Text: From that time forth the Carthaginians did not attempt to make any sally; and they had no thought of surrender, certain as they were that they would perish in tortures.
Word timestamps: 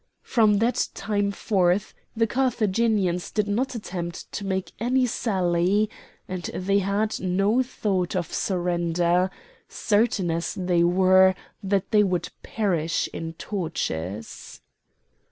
From 0.23 0.57
that 0.57 0.87
time 0.95 1.29
forth 1.31 1.93
the 2.17 2.25
Carthaginians 2.25 3.29
did 3.29 3.47
not 3.47 3.75
attempt 3.75 4.31
to 4.31 4.43
make 4.43 4.71
any 4.79 5.05
sally; 5.05 5.91
and 6.27 6.41
they 6.55 6.79
had 6.79 7.19
no 7.19 7.61
thought 7.61 8.15
of 8.15 8.33
surrender, 8.33 9.29
certain 9.69 10.31
as 10.31 10.55
they 10.55 10.83
were 10.83 11.35
that 11.61 11.91
they 11.91 12.01
would 12.01 12.29
perish 12.41 13.09
in 13.13 13.33
tortures. 13.33 14.61